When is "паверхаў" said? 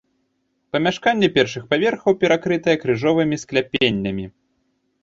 1.75-2.11